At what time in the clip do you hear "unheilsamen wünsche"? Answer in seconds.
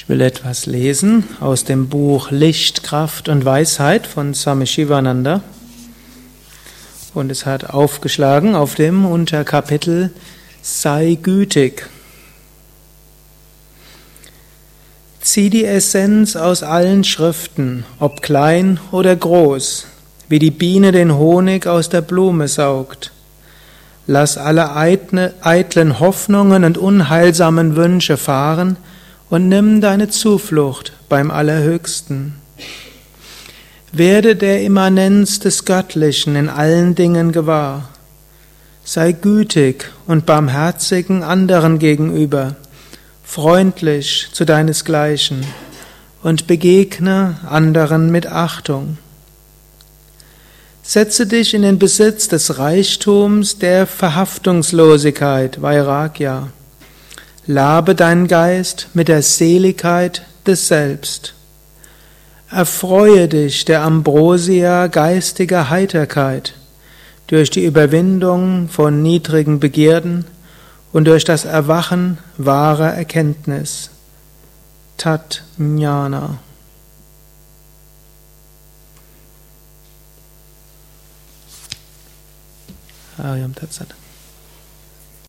26.78-28.16